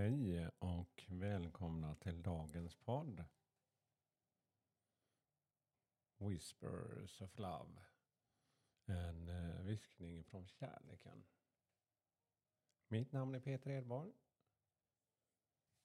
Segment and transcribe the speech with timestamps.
[0.00, 3.24] Hej och välkomna till dagens podd.
[6.18, 7.82] Whispers of Love.
[8.84, 11.24] En eh, viskning från kärleken.
[12.88, 14.12] Mitt namn är Peter Edborg.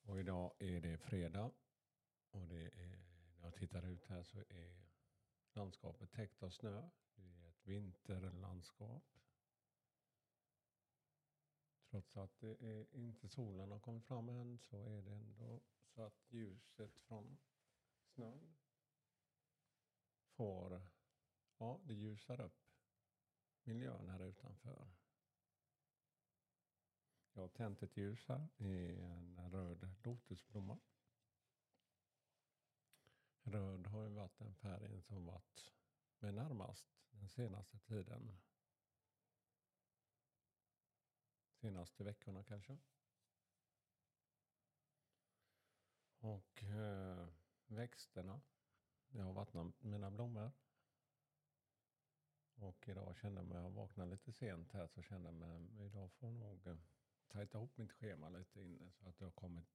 [0.01, 1.51] Och idag är det fredag.
[2.31, 3.05] Och det är,
[3.37, 4.87] när jag tittar ut här så är
[5.53, 6.89] landskapet täckt av snö.
[7.15, 9.03] Det är ett vinterlandskap.
[12.01, 15.61] Trots att det är inte solen har kommit fram än så är det ändå
[15.95, 17.37] så att ljuset från
[18.03, 18.55] snön
[20.29, 20.81] får,
[21.57, 22.65] ja det ljusar upp
[23.63, 24.87] miljön här utanför.
[27.33, 30.79] Jag har tänt ett ljus här i en röd lotusblomma.
[33.43, 35.73] Röd har ju varit den färgen som varit
[36.19, 38.37] med närmast den senaste tiden
[41.65, 42.77] senaste veckorna kanske.
[46.19, 47.27] Och eh,
[47.67, 48.41] växterna.
[49.09, 50.51] Jag har vattnat mina blommor.
[52.55, 56.11] Och idag kände jag mig, jag vaknade lite sent här så kände jag mig, idag
[56.11, 56.77] får jag nog eh,
[57.27, 59.65] tajta ihop mitt schema lite inne så att jag kommer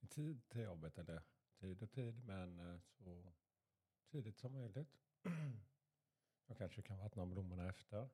[0.00, 0.98] i tid till jobbet.
[0.98, 1.22] Eller
[1.56, 3.32] tid och tid men eh, så
[4.08, 4.98] tidigt som möjligt.
[6.46, 8.08] jag kanske kan vattna blommorna efter.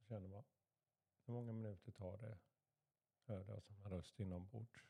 [0.00, 0.44] Känner man.
[1.28, 2.38] Hur många minuter tar det?
[3.26, 4.86] Hörde jag som en röst inombords.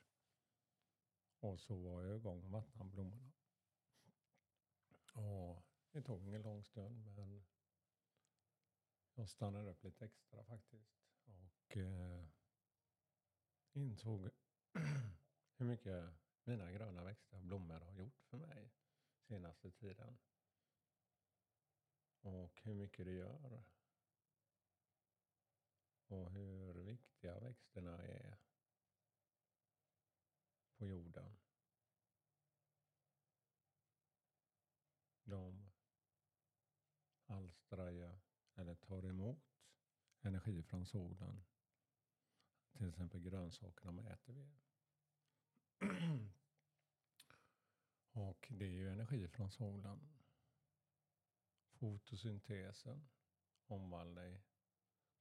[1.40, 3.32] Och så var jag igång och vattnade blommorna.
[5.12, 7.46] Och det tog ingen lång stund men
[9.14, 10.96] jag stannade upp lite extra faktiskt.
[11.24, 12.24] Och eh,
[13.72, 14.30] insåg
[15.56, 18.72] hur mycket mina gröna växter och blommor har gjort för mig
[19.20, 20.18] senaste tiden.
[22.20, 23.64] Och hur mycket det gör
[26.08, 28.38] och hur viktiga växterna är
[30.76, 31.36] på jorden.
[35.24, 35.70] De
[37.26, 38.18] alstrar ju,
[38.54, 39.58] eller tar emot
[40.20, 41.44] energi från solen.
[42.72, 44.50] Till exempel grönsakerna man äter vi.
[48.12, 50.08] Och det är ju energi från solen.
[51.70, 53.08] Fotosyntesen
[53.66, 54.40] omvandlar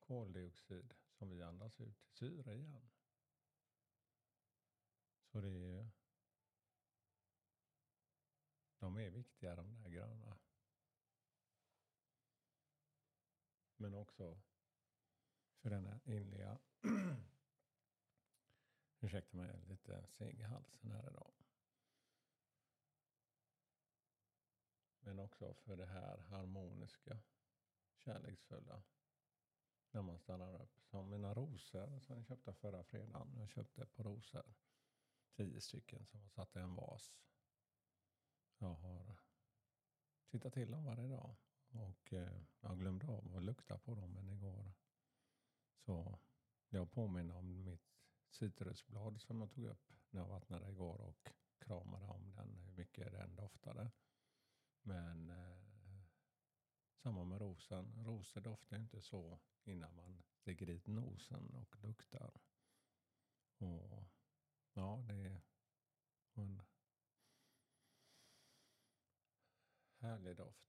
[0.08, 2.90] koldioxid som vi andas ut till syre igen.
[5.32, 5.90] Så det är ju...
[8.80, 10.38] de är viktiga de där gröna.
[13.78, 14.42] Men också
[15.62, 16.60] för den inliga
[19.00, 21.34] Ursäkta mig, lite seg i halsen här idag.
[25.00, 27.20] Men också för det här harmoniska,
[27.96, 28.84] kärleksfulla
[29.92, 30.80] när man stannar upp.
[30.82, 33.36] Som mina rosor som jag köpte förra fredagen.
[33.38, 34.54] Jag köpte ett par rosor.
[35.36, 37.14] Tio stycken som var satt i en vas.
[38.58, 39.18] Jag har
[40.28, 41.36] tittat till dem varje dag.
[41.72, 44.74] Och eh, jag glömde av att lukta på dem men igår
[45.88, 46.20] så
[46.70, 47.98] jag påminner om mitt
[48.30, 53.12] citrusblad som jag tog upp när jag vattnade igår och kramade om den, hur mycket
[53.12, 53.92] den doftade.
[54.82, 56.02] Men eh,
[56.96, 58.06] samma med rosen.
[58.06, 62.42] Rosor doftar inte så innan man lägger dit nosen och luktar.
[63.58, 64.04] Och
[64.74, 65.42] ja, det är
[66.34, 66.62] en
[69.98, 70.68] härlig doft.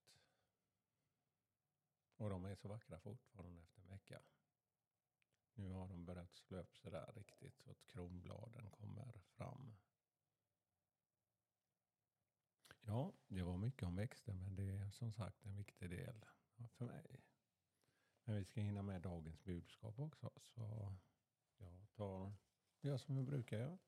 [2.16, 4.22] Och de är så vackra fortfarande efter en vecka.
[5.54, 9.76] Nu har de börjat slå upp sig där riktigt så att kronbladen kommer fram.
[12.80, 16.24] Ja, det var mycket om växter men det är som sagt en viktig del
[16.68, 17.20] för mig.
[18.28, 20.30] Men vi ska hinna med dagens budskap också.
[20.42, 20.92] Så
[21.58, 22.32] jag tar,
[22.80, 23.78] gör som jag brukar göra.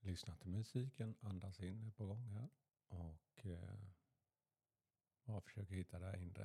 [0.00, 2.48] Lyssna till musiken, andas in ett par gånger.
[2.88, 3.78] Och eh,
[5.24, 6.35] bara försöka hitta det här inre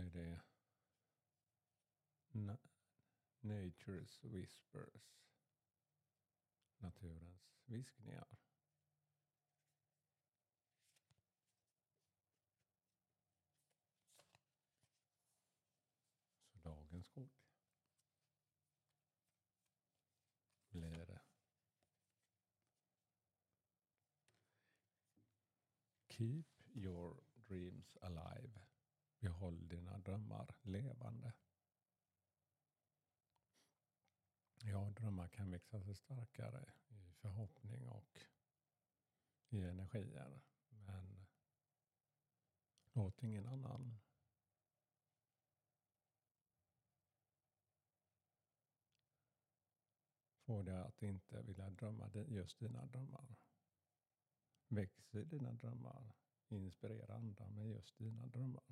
[0.00, 0.40] Idag det
[2.32, 2.56] Na
[3.40, 5.26] Nature's Whispers.
[6.78, 8.36] Naturens viskningar.
[16.52, 17.32] Så dagens kort
[20.70, 21.18] blir
[26.08, 28.69] Keep your dreams alive.
[29.20, 31.32] Behåll dina drömmar levande.
[34.62, 38.20] Ja, drömmar kan växa sig starkare i förhoppning och
[39.48, 40.40] i energier.
[40.68, 41.26] Men
[42.92, 43.98] låt ingen annan
[50.50, 53.36] få dig att inte vilja drömma just dina drömmar.
[54.68, 56.12] Väx i dina drömmar.
[56.48, 58.69] Inspirera andra med just dina drömmar.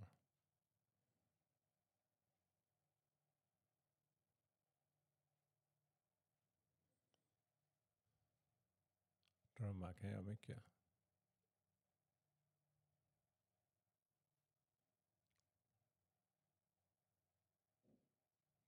[9.69, 10.59] Drömmar kan göra mycket.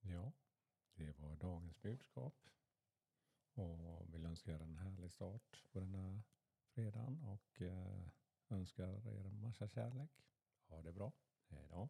[0.01, 0.33] Ja,
[0.95, 2.49] det var dagens budskap.
[3.55, 6.23] Och vill önska er en härlig start på denna
[6.69, 8.09] fredagen och eh,
[8.49, 10.27] önskar er en massa kärlek.
[10.69, 11.13] Ha det bra.
[11.49, 11.89] Hej då.